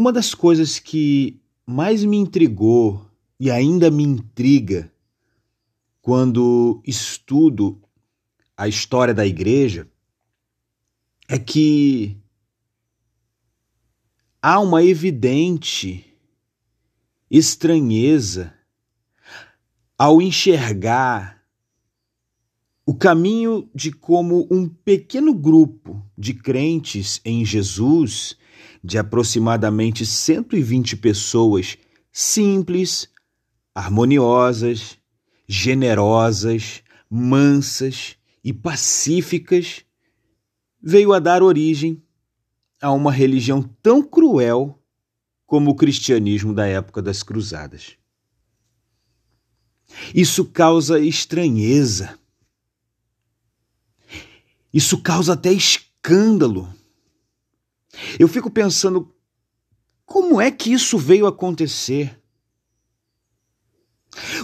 [0.00, 3.06] Uma das coisas que mais me intrigou
[3.38, 4.90] e ainda me intriga
[6.00, 7.78] quando estudo
[8.56, 9.86] a história da igreja
[11.28, 12.16] é que
[14.40, 16.02] há uma evidente
[17.30, 18.54] estranheza
[19.98, 21.44] ao enxergar
[22.86, 28.39] o caminho de como um pequeno grupo de crentes em Jesus,
[28.82, 31.76] de aproximadamente 120 pessoas
[32.12, 33.08] simples,
[33.74, 34.98] harmoniosas,
[35.46, 39.84] generosas, mansas e pacíficas,
[40.82, 42.02] veio a dar origem
[42.80, 44.80] a uma religião tão cruel
[45.46, 47.96] como o cristianismo da época das Cruzadas.
[50.14, 52.18] Isso causa estranheza.
[54.72, 56.72] Isso causa até escândalo.
[58.18, 59.12] Eu fico pensando
[60.04, 62.20] como é que isso veio acontecer?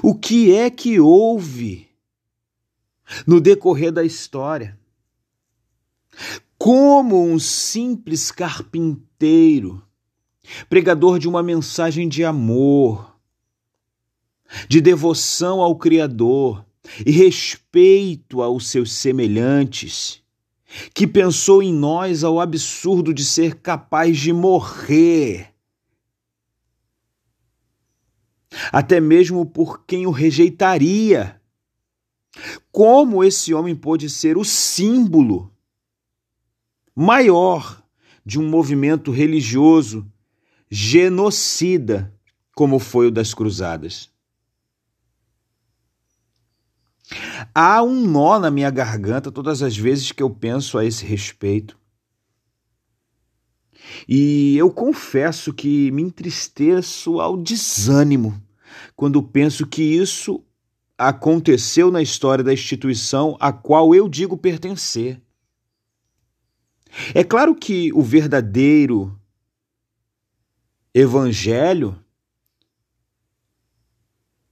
[0.02, 1.88] O que é que houve
[3.26, 4.78] no decorrer da história?
[6.56, 9.82] Como um simples carpinteiro,
[10.68, 13.16] pregador de uma mensagem de amor,
[14.68, 16.64] de devoção ao Criador
[17.04, 20.22] e respeito aos seus semelhantes,
[20.94, 25.54] que pensou em nós ao absurdo de ser capaz de morrer,
[28.72, 31.40] até mesmo por quem o rejeitaria.
[32.70, 35.50] Como esse homem pôde ser o símbolo
[36.94, 37.82] maior
[38.24, 40.10] de um movimento religioso
[40.70, 42.12] genocida,
[42.54, 44.10] como foi o das Cruzadas.
[47.54, 51.78] Há um nó na minha garganta todas as vezes que eu penso a esse respeito.
[54.08, 58.40] E eu confesso que me entristeço ao desânimo
[58.94, 60.42] quando penso que isso
[60.98, 65.20] aconteceu na história da instituição a qual eu digo pertencer.
[67.14, 69.18] É claro que o verdadeiro
[70.94, 72.02] evangelho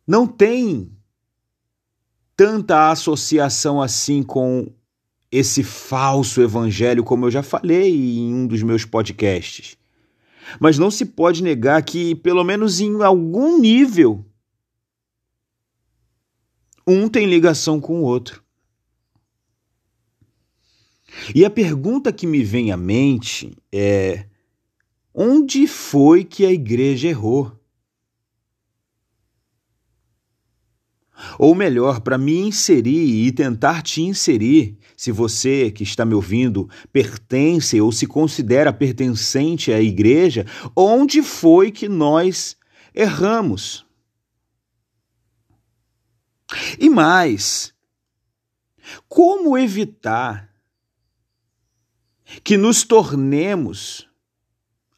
[0.06, 0.94] não tem
[2.36, 4.72] tanta associação assim com
[5.30, 9.76] esse falso evangelho, como eu já falei em um dos meus podcasts.
[10.60, 14.24] Mas não se pode negar que, pelo menos em algum nível,
[16.86, 18.44] um tem ligação com o outro.
[21.34, 24.26] E a pergunta que me vem à mente é:
[25.14, 27.52] onde foi que a igreja errou?
[31.38, 36.68] Ou melhor, para me inserir e tentar te inserir, se você que está me ouvindo
[36.92, 42.56] pertence ou se considera pertencente à igreja, onde foi que nós
[42.94, 43.86] erramos?
[46.78, 47.72] E mais,
[49.08, 50.52] como evitar
[52.42, 54.08] que nos tornemos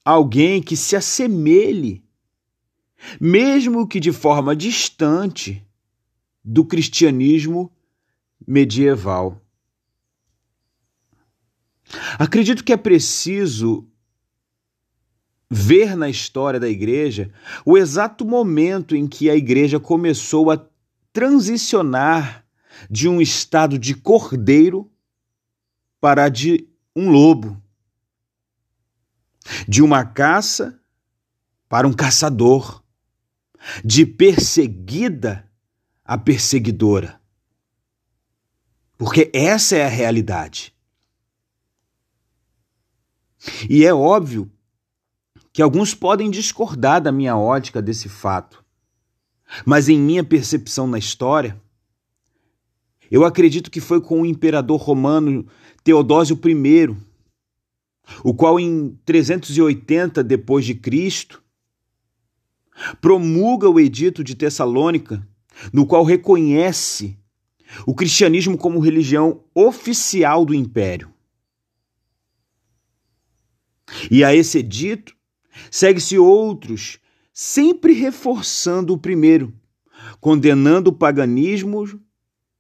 [0.05, 2.05] alguém que se assemelhe,
[3.21, 5.66] mesmo que de forma distante,
[6.47, 7.73] do cristianismo
[8.47, 9.43] medieval.
[12.17, 13.89] Acredito que é preciso
[15.51, 17.33] ver na história da igreja
[17.65, 20.65] o exato momento em que a igreja começou a
[21.13, 22.47] transicionar
[22.89, 24.89] de um estado de cordeiro
[26.01, 27.61] para de um lobo,
[29.67, 30.81] de uma caça
[31.69, 32.85] para um caçador,
[33.85, 35.46] de perseguida
[36.07, 37.21] a perseguidora.
[38.97, 40.75] Porque essa é a realidade.
[43.69, 44.51] E é óbvio
[45.53, 48.65] que alguns podem discordar da minha ótica desse fato.
[49.65, 51.61] Mas em minha percepção na história,
[53.11, 55.47] eu acredito que foi com o imperador romano
[55.85, 56.97] Teodósio I,
[58.23, 61.43] o qual em 380 depois de Cristo
[63.01, 65.27] promulga o edito de Tessalônica,
[65.73, 67.19] no qual reconhece
[67.87, 71.13] o cristianismo como religião oficial do império.
[74.11, 75.15] E a esse edito
[75.71, 76.99] segue-se outros,
[77.33, 79.55] sempre reforçando o primeiro,
[80.21, 81.85] condenando o paganismo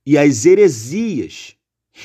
[0.04, 1.56] e as heresias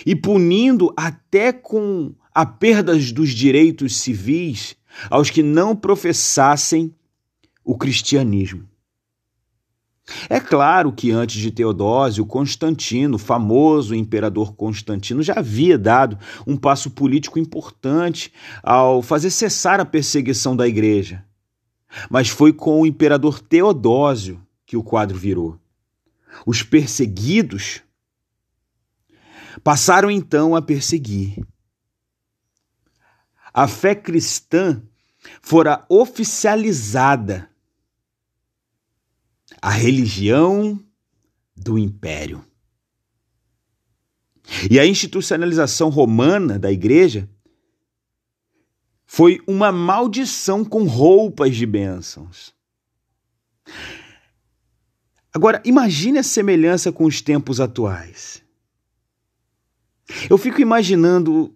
[0.06, 4.76] e punindo até com a perda dos direitos civis
[5.10, 6.94] aos que não professassem
[7.64, 8.71] o cristianismo.
[10.30, 16.90] É claro que antes de Teodósio, Constantino, famoso imperador Constantino, já havia dado um passo
[16.92, 18.34] político importante
[18.64, 21.24] ao fazer cessar a perseguição da igreja.
[22.10, 25.60] mas foi com o imperador Teodósio que o quadro virou.
[26.46, 27.82] Os perseguidos
[29.64, 31.46] passaram então a perseguir.
[33.54, 34.82] A fé cristã
[35.42, 37.51] fora oficializada.
[39.60, 40.80] A religião
[41.56, 42.46] do império.
[44.70, 47.30] E a institucionalização romana da igreja
[49.06, 52.54] foi uma maldição com roupas de bênçãos.
[55.34, 58.44] Agora, imagine a semelhança com os tempos atuais.
[60.30, 61.56] Eu fico imaginando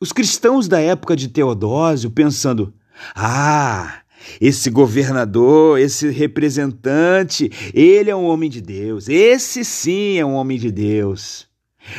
[0.00, 2.74] os cristãos da época de Teodósio pensando:
[3.14, 4.02] ah,
[4.40, 9.08] esse governador, esse representante, ele é um homem de Deus.
[9.08, 11.46] Esse sim é um homem de Deus.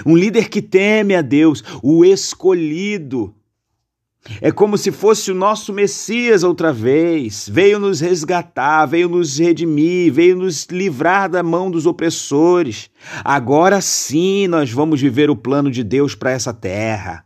[0.06, 3.33] Um líder que teme a Deus, o escolhido,
[4.42, 7.50] é como se fosse o nosso Messias outra vez.
[7.50, 12.89] Veio nos resgatar, veio nos redimir, veio nos livrar da mão dos opressores.
[13.24, 17.25] Agora sim nós vamos viver o plano de Deus para essa terra.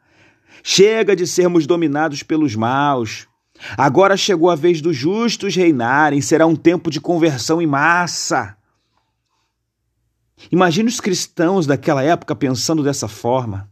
[0.64, 3.28] Chega de sermos dominados pelos maus.
[3.78, 8.58] Agora chegou a vez dos justos reinarem, será um tempo de conversão em massa.
[10.52, 13.72] Imagine os cristãos daquela época pensando dessa forma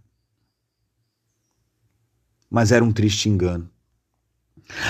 [2.51, 3.69] mas era um triste engano.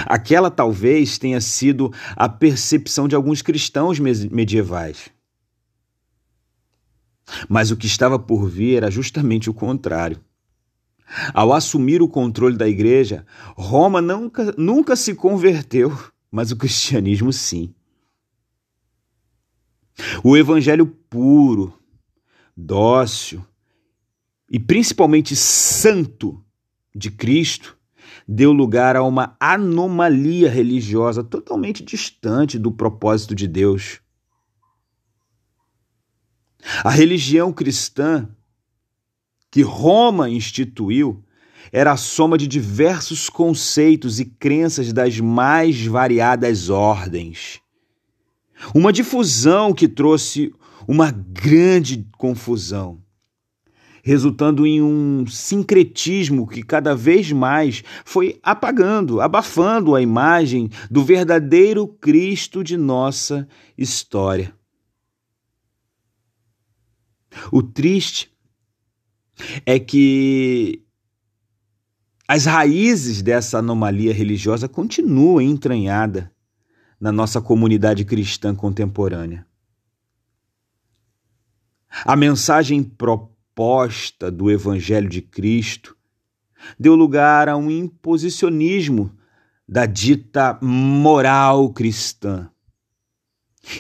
[0.06, 5.10] Aquela talvez tenha sido a percepção de alguns cristãos medievais.
[7.48, 10.20] Mas o que estava por vir era justamente o contrário.
[11.34, 13.26] Ao assumir o controle da igreja,
[13.56, 15.92] Roma nunca, nunca se converteu,
[16.32, 17.74] mas o cristianismo sim.
[20.24, 21.74] O evangelho puro,
[22.56, 23.46] dócil
[24.50, 26.44] e principalmente santo
[26.96, 27.78] de Cristo
[28.28, 34.00] deu lugar a uma anomalia religiosa totalmente distante do propósito de Deus.
[36.84, 38.30] A religião cristã
[39.52, 41.24] que Roma instituiu
[41.72, 47.60] era a soma de diversos conceitos e crenças das mais variadas ordens.
[48.74, 50.54] Uma difusão que trouxe
[50.88, 53.02] uma grande confusão
[54.04, 61.88] resultando em um sincretismo que cada vez mais foi apagando, abafando a imagem do verdadeiro
[61.88, 64.54] Cristo de nossa história.
[67.52, 68.32] O triste
[69.66, 70.84] é que
[72.28, 76.26] as raízes dessa anomalia religiosa continuam entranhadas
[77.00, 79.46] na nossa comunidade cristã contemporânea.
[82.06, 85.98] A mensagem proposta do Evangelho de Cristo
[86.80, 89.12] deu lugar a um imposicionismo
[89.68, 92.50] da dita moral cristã.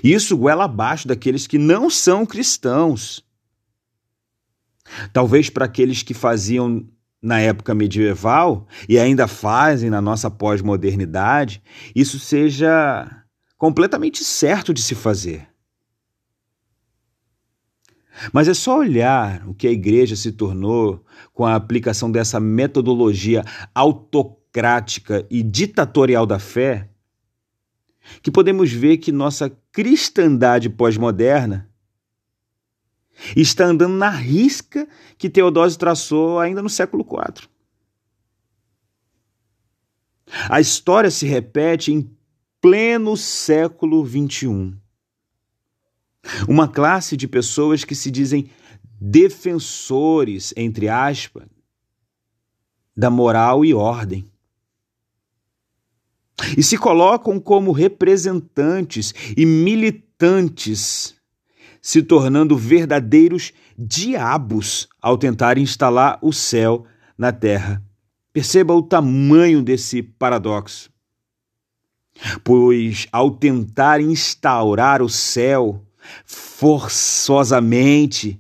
[0.04, 3.26] Isso goela abaixo daqueles que não são cristãos.
[5.14, 6.86] Talvez para aqueles que faziam
[7.22, 11.62] na época medieval e ainda fazem na nossa pós-modernidade,
[11.96, 13.24] isso seja
[13.58, 15.48] completamente certo de se fazer.
[18.34, 23.44] Mas é só olhar o que a igreja se tornou com a aplicação dessa metodologia
[23.74, 26.90] autocrática e ditatorial da fé
[28.22, 31.71] que podemos ver que nossa cristandade pós-moderna
[33.36, 34.88] está andando na risca
[35.18, 37.48] que Teodósio traçou ainda no século IV.
[40.50, 42.10] A história se repete em
[42.62, 44.74] pleno século XXI.
[46.48, 48.50] Uma classe de pessoas que se dizem
[49.00, 51.48] defensores, entre aspas,
[52.96, 54.32] da moral e ordem.
[56.58, 61.16] E se colocam como representantes e militantes,
[61.82, 66.86] se tornando verdadeiros diabos ao tentar instalar o céu
[67.18, 67.84] na terra.
[68.32, 70.92] Perceba o tamanho desse paradoxo.
[72.44, 75.84] Pois ao tentar instaurar o céu,
[76.24, 78.40] forçosamente,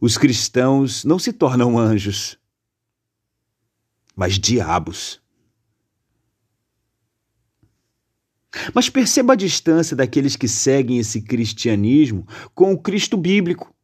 [0.00, 2.38] os cristãos não se tornam anjos,
[4.14, 5.18] mas diabos.
[8.74, 13.74] Mas perceba a distância daqueles que seguem esse cristianismo com o Cristo bíblico,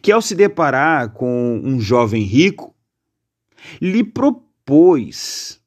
[0.00, 2.74] que ao se deparar com um jovem rico,
[3.80, 5.60] lhe propôs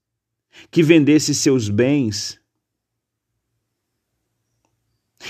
[0.71, 2.39] que vendesse seus bens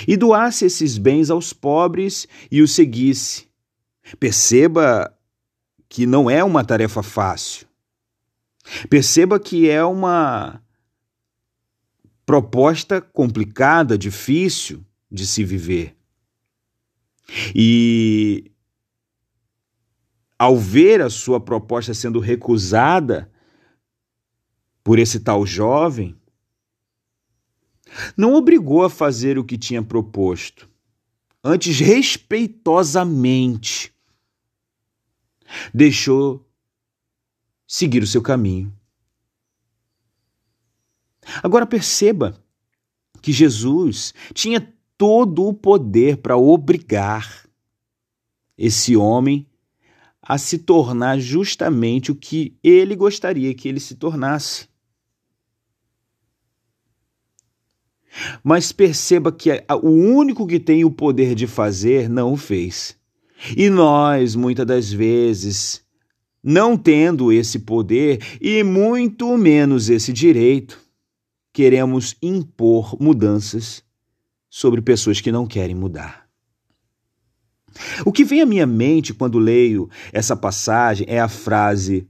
[0.08, 3.48] e doasse esses bens aos pobres e o seguisse.
[4.20, 5.14] Perceba
[5.90, 7.68] que não é uma tarefa fácil.
[8.90, 10.62] Perceba que é uma
[12.28, 15.96] proposta complicada, difícil de se viver.
[17.56, 18.52] E
[20.38, 23.32] ao ver a sua proposta sendo recusada
[24.84, 26.18] por esse tal jovem,
[28.18, 30.70] não obrigou a fazer o que tinha proposto,
[31.42, 33.96] antes respeitosamente
[35.74, 36.46] deixou
[37.66, 38.77] seguir o seu caminho.
[41.44, 42.36] Agora perceba
[43.22, 47.48] que Jesus tinha todo o poder para obrigar
[48.58, 49.46] esse homem
[50.22, 54.68] a se tornar justamente o que ele gostaria que ele se tornasse.
[58.44, 59.50] Mas perceba que
[59.82, 62.98] o único que tem o poder de fazer não o fez.
[63.56, 65.84] E nós, muitas das vezes,
[66.44, 70.87] não tendo esse poder e muito menos esse direito,
[71.58, 73.84] queremos impor mudanças
[74.48, 76.30] sobre pessoas que não querem mudar.
[78.06, 82.08] O que vem à minha mente quando leio essa passagem é a frase: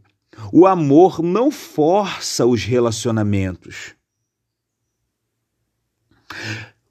[0.52, 3.96] o amor não força os relacionamentos.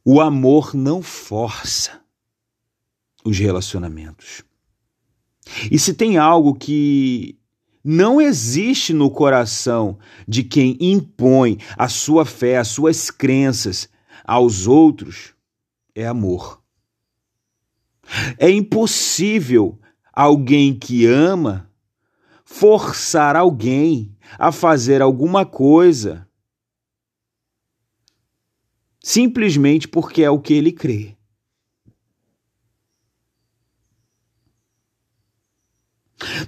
[0.03, 2.01] O amor não força
[3.23, 4.43] os relacionamentos.
[5.71, 7.39] E se tem algo que
[7.89, 13.89] não existe no coração de quem impõe a sua fé, as suas crenças
[14.25, 15.35] aos outros,
[15.95, 16.61] é amor.
[18.39, 19.79] É impossível
[20.13, 21.71] alguém que ama
[22.45, 26.27] forçar alguém a fazer alguma coisa
[29.01, 31.16] simplesmente porque é o que ele crê.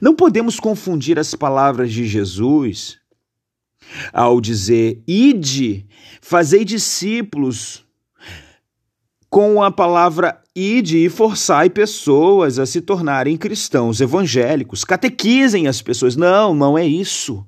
[0.01, 2.99] Não podemos confundir as palavras de Jesus
[4.13, 5.87] ao dizer: Ide,
[6.21, 7.85] fazei discípulos
[9.29, 16.17] com a palavra ide e forçai pessoas a se tornarem cristãos evangélicos, catequizem as pessoas.
[16.17, 17.47] Não, não é isso.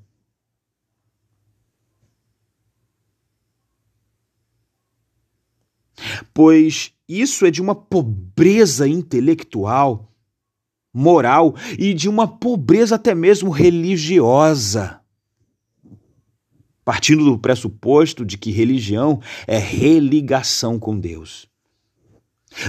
[6.33, 10.10] Pois isso é de uma pobreza intelectual,
[10.92, 15.00] moral e de uma pobreza até mesmo religiosa.
[16.85, 21.49] Partindo do pressuposto de que religião é religação com Deus.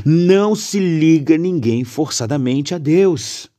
[0.05, 3.49] Não se liga ninguém forçadamente a Deus.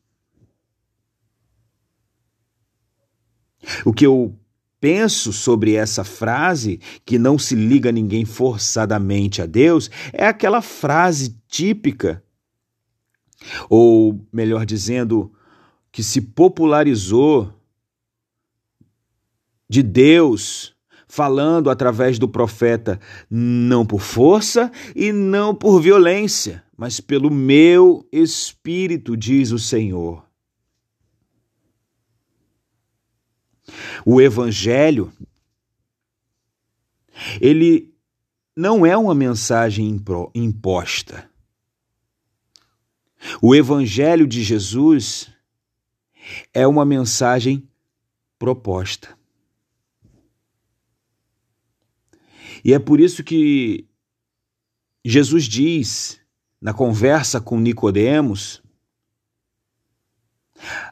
[3.85, 4.37] O que eu
[4.81, 11.37] penso sobre essa frase, que não se liga ninguém forçadamente a Deus, é aquela frase
[11.49, 12.23] típica,
[13.69, 15.33] ou melhor dizendo,
[15.91, 17.53] que se popularizou
[19.69, 20.75] de Deus
[21.07, 22.99] falando através do profeta,
[23.31, 30.25] não por força e não por violência, mas pelo meu espírito, diz o Senhor.
[34.05, 35.13] O evangelho
[37.41, 37.93] ele
[38.57, 40.01] não é uma mensagem
[40.35, 41.31] imposta.
[43.41, 45.33] O evangelho de Jesus
[46.53, 47.69] é uma mensagem
[48.39, 49.17] proposta.
[52.65, 53.89] E é por isso que
[55.05, 56.21] Jesus diz
[56.61, 58.63] na conversa com Nicodemos,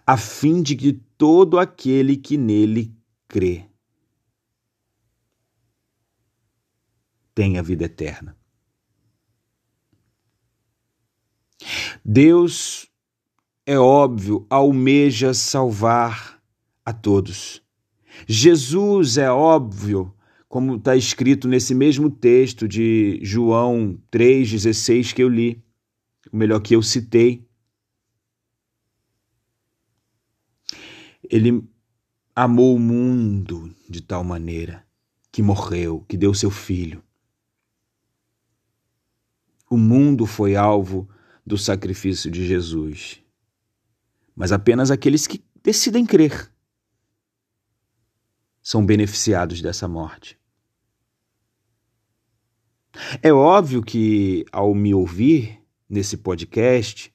[0.04, 2.92] a fim de que todo aquele que nele
[3.28, 3.68] crê
[7.32, 8.39] tenha vida eterna.
[12.05, 12.88] Deus,
[13.67, 16.40] é óbvio, almeja salvar
[16.85, 17.62] a todos.
[18.26, 20.14] Jesus, é óbvio,
[20.49, 25.62] como está escrito nesse mesmo texto de João 3,16 que eu li,
[26.33, 27.47] o melhor que eu citei.
[31.23, 31.62] Ele
[32.35, 34.85] amou o mundo de tal maneira
[35.31, 37.02] que morreu, que deu seu filho.
[39.71, 41.09] O mundo foi alvo
[41.47, 43.23] do sacrifício de Jesus,
[44.35, 46.50] mas apenas aqueles que decidem crer
[48.62, 50.38] são beneficiados dessa morte.
[53.23, 57.12] É óbvio que, ao me ouvir nesse podcast,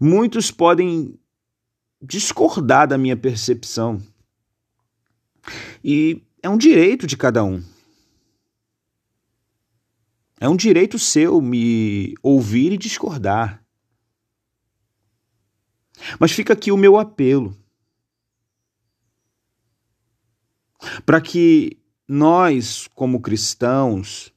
[0.00, 1.18] muitos podem
[2.00, 4.02] discordar da minha percepção.
[5.82, 7.62] E é um direito de cada um.
[10.40, 13.62] É um direito seu me ouvir e discordar.
[16.18, 17.56] Mas fica aqui o meu apelo.
[21.06, 24.32] Para que nós, como cristãos,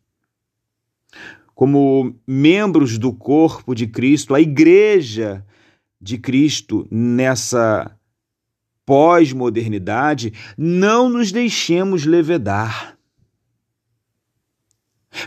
[1.54, 5.46] como membros do corpo de Cristo, a igreja
[6.00, 7.98] de Cristo nessa
[8.86, 12.97] pós-modernidade, não nos deixemos levedar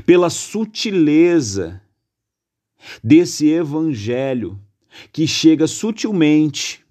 [0.04, 1.82] pela sutileza
[3.02, 4.60] desse evangelho
[5.12, 6.84] que chega sutilmente,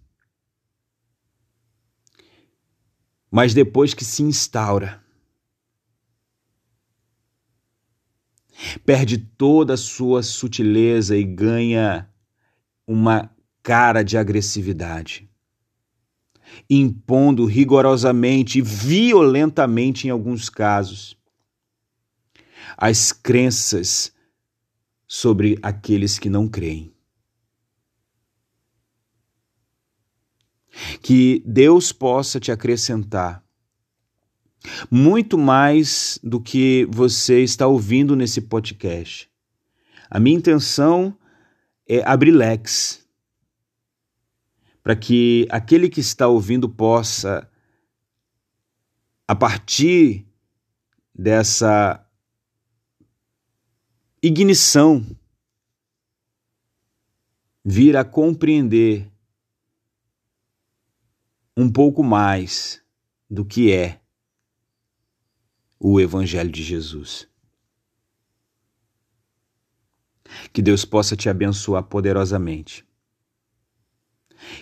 [3.32, 5.03] mas depois que se instaura,
[8.86, 12.10] perde toda a sua sutileza e ganha
[12.88, 13.29] uma
[13.62, 15.29] cara de agressividade,
[16.70, 21.19] impondo rigorosamente e violentamente, em alguns casos,
[22.78, 24.14] as crenças
[25.08, 26.94] sobre aqueles que não creem.
[31.02, 33.44] Que Deus possa te acrescentar
[34.90, 39.30] muito mais do que você está ouvindo nesse podcast.
[40.10, 41.18] A minha intenção
[41.88, 43.06] é abrir leques
[44.84, 47.48] para que aquele que está ouvindo possa,
[49.28, 50.26] a partir
[51.14, 52.04] dessa
[54.22, 55.06] ignição,
[57.64, 59.10] vir a compreender
[61.56, 62.82] um pouco mais
[63.30, 64.02] do que é
[65.80, 67.28] o Evangelho de Jesus.
[70.52, 72.86] Que Deus possa te abençoar poderosamente.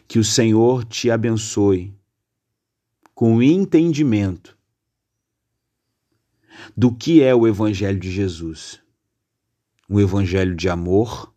[0.08, 1.96] Que o Senhor te abençoe
[3.14, 4.58] com entendimento
[6.76, 8.82] do que é o Evangelho de Jesus.
[9.88, 11.34] O Evangelho de amor,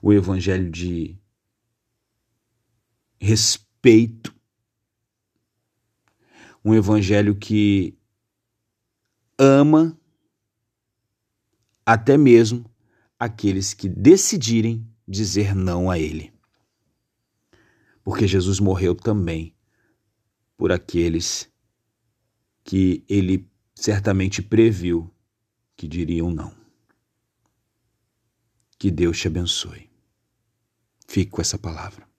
[0.00, 1.18] o Evangelho de
[3.20, 4.34] respeito,
[6.64, 7.98] um Evangelho que
[9.38, 9.98] ama
[11.84, 12.70] até mesmo
[13.18, 16.32] aqueles que decidirem dizer não a Ele.
[18.04, 19.54] Porque Jesus morreu também
[20.56, 21.50] por aqueles
[22.62, 25.12] que Ele certamente previu
[25.76, 26.59] que diriam não.
[28.80, 29.90] Que Deus te abençoe.
[31.06, 32.09] Fique com essa palavra.